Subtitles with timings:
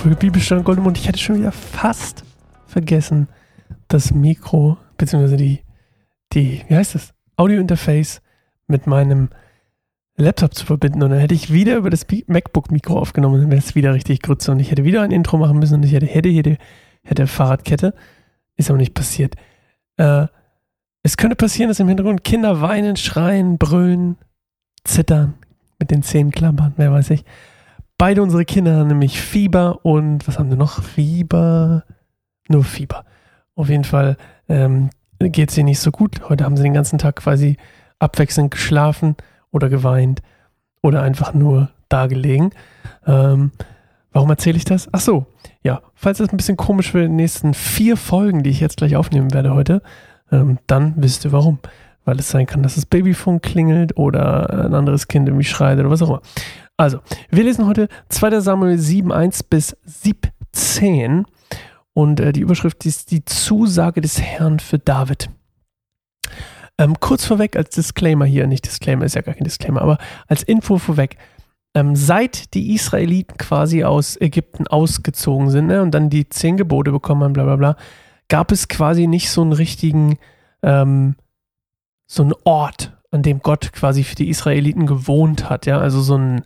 [0.00, 0.96] Folge Bibelstein Goldemund.
[0.96, 2.24] Ich hätte schon wieder fast
[2.64, 3.28] vergessen,
[3.86, 5.60] das Mikro, beziehungsweise die,
[6.32, 7.12] die, wie heißt das?
[7.36, 8.22] Audio-Interface
[8.66, 9.28] mit meinem
[10.16, 11.02] Laptop zu verbinden.
[11.02, 14.22] Und dann hätte ich wieder über das MacBook-Mikro aufgenommen und dann wäre es wieder richtig
[14.22, 14.52] grütze.
[14.52, 16.56] Und ich hätte wieder ein Intro machen müssen und ich hätte, hätte, hätte,
[17.02, 17.92] hätte Fahrradkette.
[18.56, 19.34] Ist aber nicht passiert.
[19.98, 20.28] Äh,
[21.02, 24.16] es könnte passieren, dass im Hintergrund Kinder weinen, schreien, brüllen,
[24.82, 25.34] zittern,
[25.78, 27.22] mit den Zähnen klappern, wer weiß ich.
[28.00, 30.82] Beide unsere Kinder haben nämlich Fieber und was haben sie noch?
[30.82, 31.84] Fieber,
[32.48, 33.04] nur Fieber.
[33.54, 34.16] Auf jeden Fall
[34.48, 36.30] ähm, geht es ihnen nicht so gut.
[36.30, 37.58] Heute haben sie den ganzen Tag quasi
[37.98, 39.16] abwechselnd geschlafen
[39.50, 40.22] oder geweint
[40.80, 42.52] oder einfach nur da gelegen.
[43.06, 43.50] Ähm,
[44.12, 44.88] warum erzähle ich das?
[44.92, 45.26] Ach so,
[45.62, 48.78] ja, falls es ein bisschen komisch wird in den nächsten vier Folgen, die ich jetzt
[48.78, 49.82] gleich aufnehmen werde heute,
[50.32, 51.58] ähm, dann wisst ihr warum.
[52.06, 55.90] Weil es sein kann, dass das Babyfunk klingelt oder ein anderes Kind irgendwie schreit oder
[55.90, 56.22] was auch immer.
[56.80, 58.40] Also, wir lesen heute 2.
[58.40, 61.26] Samuel 7, 1 bis 17
[61.92, 65.28] und äh, die Überschrift ist die Zusage des Herrn für David.
[66.78, 70.42] Ähm, kurz vorweg als Disclaimer hier, nicht Disclaimer, ist ja gar kein Disclaimer, aber als
[70.42, 71.18] Info vorweg.
[71.74, 76.92] Ähm, seit die Israeliten quasi aus Ägypten ausgezogen sind ne, und dann die zehn Gebote
[76.92, 77.76] bekommen haben, bla bla bla,
[78.30, 80.16] gab es quasi nicht so einen richtigen,
[80.62, 81.16] ähm,
[82.06, 86.16] so einen Ort, an dem Gott quasi für die Israeliten gewohnt hat, ja, also so
[86.16, 86.42] ein,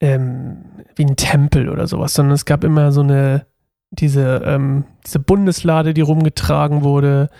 [0.00, 0.64] ähm,
[0.96, 3.46] wie ein Tempel oder sowas, sondern es gab immer so eine,
[3.90, 7.30] diese, ähm, diese Bundeslade, die rumgetragen wurde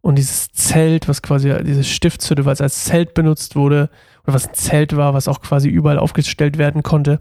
[0.00, 3.90] und dieses Zelt, was quasi, diese Stiftshütte, was als Zelt benutzt wurde,
[4.24, 7.20] oder was ein Zelt war, was auch quasi überall aufgestellt werden konnte.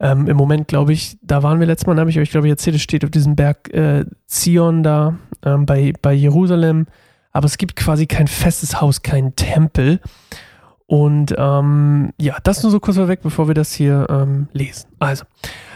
[0.00, 2.52] Ähm, Im Moment, glaube ich, da waren wir letztes Mal, habe ich euch, glaube ich,
[2.52, 6.86] erzählt, es steht auf diesem Berg äh, Zion da ähm, bei, bei Jerusalem.
[7.32, 10.00] Aber es gibt quasi kein festes Haus, keinen Tempel.
[10.90, 14.88] Und ähm, ja, das nur so kurz vorweg, bevor wir das hier ähm, lesen.
[14.98, 15.26] Also,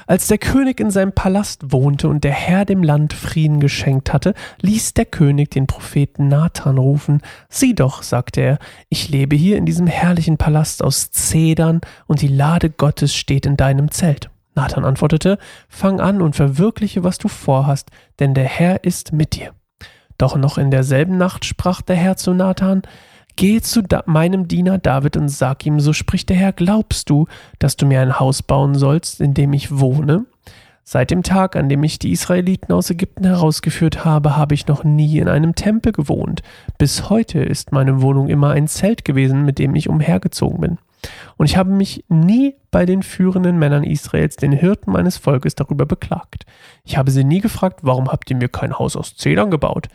[0.07, 4.33] als der König in seinem Palast wohnte und der Herr dem Land Frieden geschenkt hatte,
[4.63, 7.21] ließ der König den Propheten Nathan rufen.
[7.51, 12.29] Sieh doch, sagte er, ich lebe hier in diesem herrlichen Palast aus Zedern und die
[12.29, 14.31] Lade Gottes steht in deinem Zelt.
[14.55, 15.37] Nathan antwortete,
[15.69, 19.53] Fang an und verwirkliche, was du vorhast, denn der Herr ist mit dir.
[20.17, 22.83] Doch noch in derselben Nacht sprach der Herr zu Nathan,
[23.37, 27.27] Geh zu meinem Diener David und sag ihm, so spricht der Herr, glaubst du,
[27.59, 30.27] dass du mir ein Haus bauen sollst, in dem ich wohne?
[30.85, 34.83] Seit dem Tag, an dem ich die Israeliten aus Ägypten herausgeführt habe, habe ich noch
[34.83, 36.43] nie in einem Tempel gewohnt.
[36.77, 40.79] Bis heute ist meine Wohnung immer ein Zelt gewesen, mit dem ich umhergezogen bin.
[41.37, 45.87] Und ich habe mich nie bei den führenden Männern Israels, den Hirten meines Volkes, darüber
[45.87, 46.47] beklagt.
[46.85, 49.89] Ich habe sie nie gefragt, warum habt ihr mir kein Haus aus Zedern gebaut?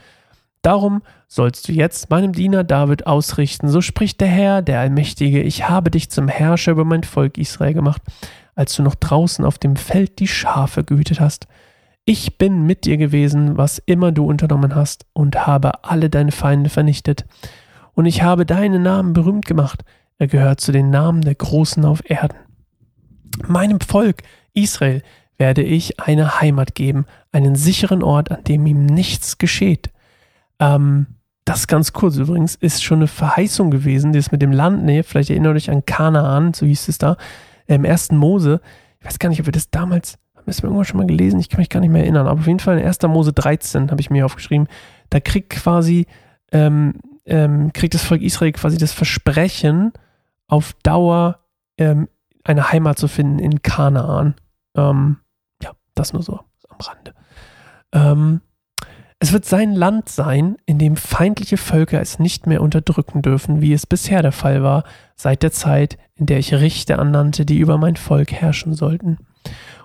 [0.68, 5.70] Darum sollst du jetzt meinem Diener David ausrichten, so spricht der Herr, der Allmächtige, ich
[5.70, 8.02] habe dich zum Herrscher über mein Volk Israel gemacht,
[8.54, 11.48] als du noch draußen auf dem Feld die Schafe gehütet hast.
[12.04, 16.70] Ich bin mit dir gewesen, was immer du unternommen hast, und habe alle deine Feinde
[16.70, 17.26] vernichtet.
[17.94, 19.86] Und ich habe deinen Namen berühmt gemacht,
[20.18, 22.40] er gehört zu den Namen der Großen auf Erden.
[23.48, 24.22] Meinem Volk
[24.54, 25.02] Israel
[25.38, 29.92] werde ich eine Heimat geben, einen sicheren Ort, an dem ihm nichts geschieht.
[30.60, 31.08] Ähm,
[31.46, 35.02] das ganz kurz übrigens ist schon eine Verheißung gewesen, die ist mit dem Land, nee,
[35.02, 37.16] vielleicht erinnert euch an Kanaan, so hieß es da,
[37.68, 38.60] im ersten Mose.
[39.00, 41.40] Ich weiß gar nicht, ob wir das damals, haben wir es irgendwann schon mal gelesen,
[41.40, 43.02] ich kann mich gar nicht mehr erinnern, aber auf jeden Fall in 1.
[43.04, 44.68] Mose 13 habe ich mir aufgeschrieben,
[45.10, 46.06] da kriegt quasi,
[46.52, 49.94] ähm, ähm, kriegt das Volk Israel quasi das Versprechen,
[50.48, 51.40] auf Dauer
[51.78, 52.10] ähm,
[52.44, 54.36] eine Heimat zu finden in Kanaan.
[54.76, 55.18] Ähm,
[55.62, 57.14] ja, das nur so am Rande.
[59.20, 63.74] Es wird sein Land sein, in dem feindliche Völker es nicht mehr unterdrücken dürfen, wie
[63.74, 64.84] es bisher der Fall war,
[65.16, 69.18] seit der Zeit, in der ich Richter annannte, die über mein Volk herrschen sollten.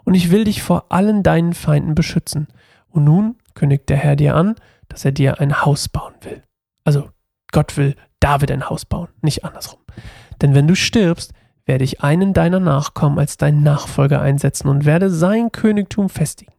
[0.04, 2.48] Und ich will dich vor allen deinen Feinden beschützen.
[2.90, 4.54] Und nun kündigt der Herr dir an,
[4.88, 6.42] dass er dir ein Haus bauen will.
[6.84, 7.08] Also
[7.52, 9.80] Gott will David ein Haus bauen, nicht andersrum.
[10.42, 11.32] Denn wenn du stirbst,
[11.64, 16.52] werde ich einen deiner Nachkommen als deinen Nachfolger einsetzen und werde sein Königtum festigen.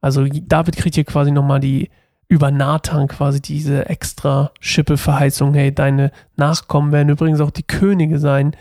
[0.00, 1.90] Also David kriegt hier quasi nochmal die
[2.28, 8.54] über Nathan quasi diese extra Schippe-Verheißung, hey, deine Nachkommen werden übrigens auch die Könige sein,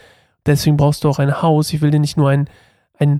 [0.45, 1.73] deswegen brauchst du auch ein Haus.
[1.73, 2.49] Ich will dir nicht nur ein,
[2.97, 3.19] ein,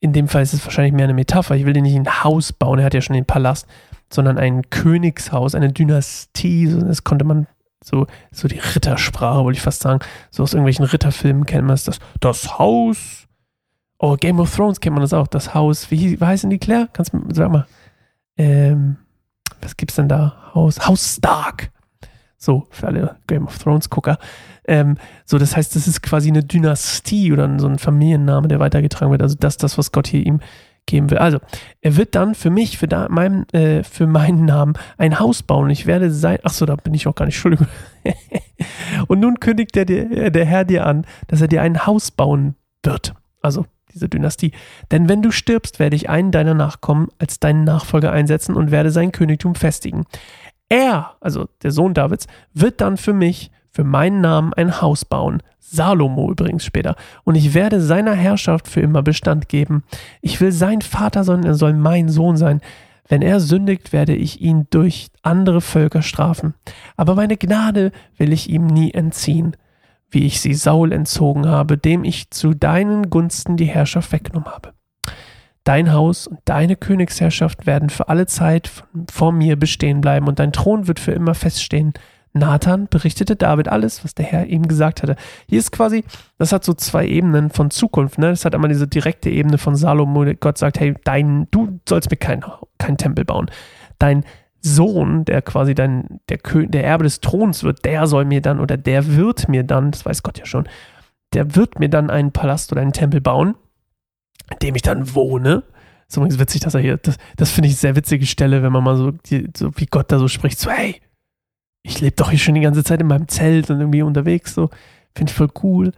[0.00, 2.52] in dem Fall ist es wahrscheinlich mehr eine Metapher, ich will dir nicht ein Haus
[2.52, 3.68] bauen, er hat ja schon den Palast,
[4.12, 7.46] sondern ein Königshaus, eine Dynastie, das konnte man
[7.82, 10.00] so, so die Rittersprache, wollte ich fast sagen,
[10.32, 13.27] so aus irgendwelchen Ritterfilmen kennt man es, das, das Haus
[13.98, 15.26] Oh, Game of Thrones kennt man das auch.
[15.26, 16.88] Das Haus, wie, wie heißen die, Claire?
[16.92, 17.66] Kannst du, sag mal.
[18.36, 18.96] Ähm,
[19.60, 20.52] was gibt's denn da?
[20.54, 21.72] Haus, Haus Stark.
[22.36, 24.18] So, für alle Game of Thrones-Gucker.
[24.64, 29.10] Ähm, so, das heißt, das ist quasi eine Dynastie oder so ein Familienname, der weitergetragen
[29.10, 29.22] wird.
[29.22, 30.40] Also das, das, was Gott hier ihm
[30.86, 31.18] geben will.
[31.18, 31.38] Also,
[31.80, 35.70] er wird dann für mich, für, da, mein, äh, für meinen Namen ein Haus bauen.
[35.70, 36.38] Ich werde sein.
[36.44, 37.34] Achso, da bin ich auch gar nicht.
[37.34, 37.66] Entschuldigung.
[39.08, 42.54] und nun kündigt der, der, der Herr dir an, dass er dir ein Haus bauen
[42.84, 43.14] wird.
[43.42, 43.66] Also,
[43.98, 44.52] diese Dynastie.
[44.90, 48.90] Denn wenn du stirbst, werde ich einen deiner Nachkommen als deinen Nachfolger einsetzen und werde
[48.90, 50.04] sein Königtum festigen.
[50.68, 55.42] Er, also der Sohn Davids, wird dann für mich, für meinen Namen ein Haus bauen.
[55.60, 56.96] Salomo übrigens später.
[57.24, 59.84] Und ich werde seiner Herrschaft für immer Bestand geben.
[60.22, 62.60] Ich will sein Vater sein, er soll mein Sohn sein.
[63.08, 66.54] Wenn er sündigt, werde ich ihn durch andere Völker strafen.
[66.96, 69.56] Aber meine Gnade will ich ihm nie entziehen,
[70.10, 74.72] wie ich sie Saul entzogen habe, dem ich zu deinen Gunsten die Herrschaft weggenommen habe.
[75.64, 78.70] Dein Haus und deine Königsherrschaft werden für alle Zeit
[79.10, 81.92] vor mir bestehen bleiben und dein Thron wird für immer feststehen.
[82.32, 85.16] Nathan berichtete David alles, was der Herr ihm gesagt hatte.
[85.48, 86.04] Hier ist quasi,
[86.38, 88.18] das hat so zwei Ebenen von Zukunft.
[88.18, 88.30] Ne?
[88.30, 90.24] Das hat einmal diese direkte Ebene von Salomo.
[90.40, 92.44] Gott sagt, hey, dein, du sollst mir keinen
[92.78, 93.50] kein Tempel bauen.
[93.98, 94.24] Dein
[94.60, 98.76] Sohn, der quasi dein, der, der Erbe des Throns wird, der soll mir dann oder
[98.76, 100.68] der wird mir dann, das weiß Gott ja schon,
[101.32, 103.54] der wird mir dann einen Palast oder einen Tempel bauen
[104.50, 105.62] in dem ich dann wohne.
[106.08, 108.72] Ist übrigens witzig, dass er hier, das, das finde ich eine sehr witzige Stelle, wenn
[108.72, 111.00] man mal so, die, so, wie Gott da so spricht, so, hey,
[111.82, 114.70] ich lebe doch hier schon die ganze Zeit in meinem Zelt und irgendwie unterwegs, so,
[115.14, 115.92] finde ich voll cool.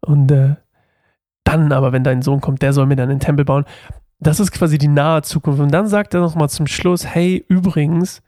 [0.00, 0.56] Und äh,
[1.44, 3.64] dann aber, wenn dein Sohn kommt, der soll mir dann einen Tempel bauen.
[4.22, 5.60] Das ist quasi die nahe Zukunft.
[5.60, 8.22] Und dann sagt er nochmal zum Schluss, hey, übrigens,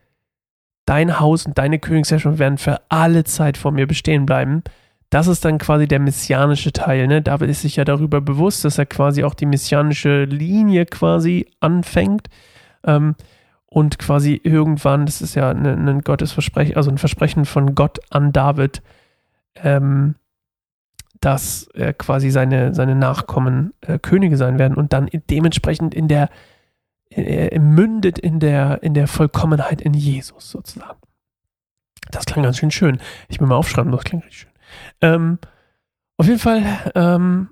[0.87, 4.63] dein Haus und deine Königsherrschaft werden für alle Zeit vor mir bestehen bleiben.
[5.11, 7.07] Das ist dann quasi der messianische Teil.
[7.07, 7.23] Ne?
[7.23, 12.29] David ist sich ja darüber bewusst, dass er quasi auch die messianische Linie quasi anfängt.
[12.85, 13.15] Ähm,
[13.67, 18.33] und quasi irgendwann, das ist ja ein, ein Gottesversprechen, also ein Versprechen von Gott an
[18.33, 18.83] David,
[19.57, 20.17] ähm,
[21.25, 26.29] dass äh, quasi seine, seine Nachkommen äh, Könige sein werden und dann dementsprechend in der
[27.11, 30.99] äh, mündet in der, in der Vollkommenheit in Jesus sozusagen.
[32.11, 32.99] Das klang ganz schön schön.
[33.29, 34.51] Ich will mal aufschreiben, das klingt richtig schön.
[35.01, 35.39] Ähm,
[36.17, 36.63] auf jeden Fall,
[36.95, 37.51] ähm,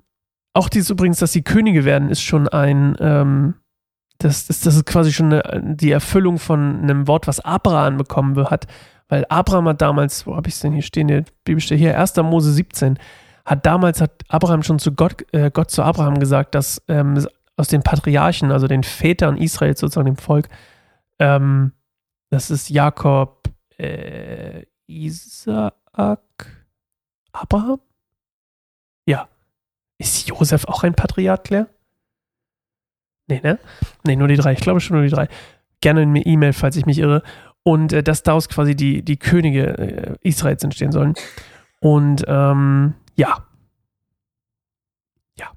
[0.53, 3.55] auch dieses übrigens, dass sie Könige werden, ist schon ein, ähm,
[4.19, 8.37] das, das, das ist quasi schon eine, die Erfüllung von einem Wort, was Abraham bekommen
[8.49, 8.67] hat.
[9.09, 12.15] Weil Abraham hat damals, wo habe ich es denn hier stehen, der Bibelstelle hier, 1.
[12.17, 12.99] Mose 17,
[13.45, 17.25] hat damals, hat Abraham schon zu Gott, äh, Gott zu Abraham gesagt, dass ähm,
[17.55, 20.47] aus den Patriarchen, also den Vätern Israels, sozusagen dem Volk,
[21.19, 21.73] ähm,
[22.29, 26.65] das ist Jakob, äh, Isaak,
[27.31, 27.79] Abraham?
[29.05, 29.27] Ja.
[29.97, 31.67] Ist Josef auch ein Patriarch, Claire?
[33.27, 33.59] Nee, ne?
[34.03, 34.53] Nee, nur die drei.
[34.53, 35.27] Ich glaube schon nur die drei.
[35.81, 37.23] Gerne in mir E-Mail, falls ich mich irre.
[37.63, 41.13] Und äh, dass daraus quasi die, die Könige äh, Israels entstehen sollen.
[41.79, 43.47] Und ähm, ja.
[45.37, 45.51] Ja.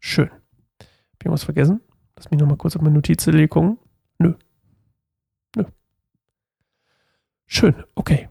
[0.00, 0.30] Schön.
[0.30, 1.80] Hab ich irgendwas vergessen?
[2.16, 3.78] Lass mich nochmal kurz auf meine Notizzettel gucken.
[4.18, 4.34] Nö.
[5.56, 5.64] Nö.
[7.46, 7.84] Schön.
[7.94, 8.28] Okay.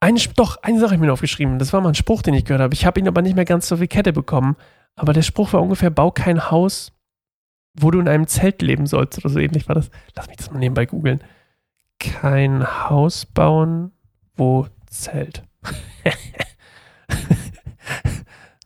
[0.00, 1.58] Eine, doch, eine Sache habe ich mir noch aufgeschrieben.
[1.60, 2.74] Das war mal ein Spruch, den ich gehört habe.
[2.74, 4.56] Ich habe ihn aber nicht mehr ganz so viel Kette bekommen.
[4.96, 6.92] Aber der Spruch war ungefähr: Bau kein Haus,
[7.74, 9.18] wo du in einem Zelt leben sollst.
[9.18, 9.90] Oder so ähnlich war das.
[10.16, 11.22] Lass mich das mal nebenbei googeln.
[12.00, 13.92] Kein Haus bauen,
[14.34, 15.44] wo Zelt.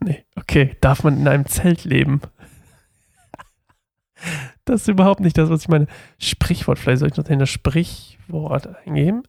[0.00, 0.24] nee,
[0.56, 0.76] okay.
[0.80, 2.20] Darf man in einem Zelt leben?
[4.64, 5.86] das ist überhaupt nicht das, was ich meine.
[6.18, 6.78] Sprichwort.
[6.78, 9.22] Vielleicht soll ich noch das Sprichwort eingeben.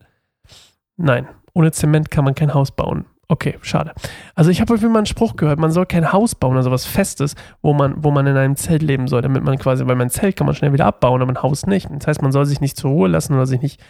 [0.95, 3.05] Nein, ohne Zement kann man kein Haus bauen.
[3.29, 3.93] Okay, schade.
[4.35, 6.71] Also ich habe auf jeden Fall einen Spruch gehört, man soll kein Haus bauen, also
[6.71, 9.97] was Festes, wo man, wo man in einem Zelt leben soll, damit man quasi, weil
[9.97, 11.89] mein Zelt kann man schnell wieder abbauen, aber ein Haus nicht.
[11.91, 13.81] Das heißt, man soll sich nicht zur Ruhe lassen oder sich nicht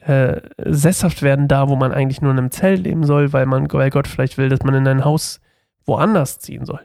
[0.00, 3.72] äh, sesshaft werden da, wo man eigentlich nur in einem Zelt leben soll, weil man,
[3.72, 5.40] weil Gott vielleicht will, dass man in ein Haus
[5.90, 6.80] woanders ziehen soll.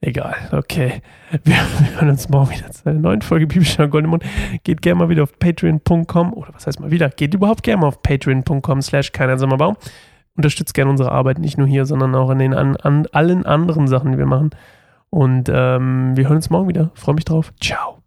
[0.00, 1.00] Egal, okay.
[1.44, 1.56] Wir,
[1.94, 4.24] hören uns morgen wieder zu einer neuen Folge Biblischer Goldemund.
[4.64, 7.08] Geht gerne mal wieder auf patreon.com oder was heißt mal wieder?
[7.08, 9.76] Geht überhaupt gerne mal auf patreon.com slash keiner Sommerbaum.
[10.36, 13.86] Unterstützt gerne unsere Arbeit, nicht nur hier, sondern auch in den an, an allen anderen
[13.86, 14.50] Sachen, die wir machen.
[15.08, 16.90] Und ähm, wir hören uns morgen wieder.
[16.94, 17.52] Freue mich drauf.
[17.60, 18.01] Ciao.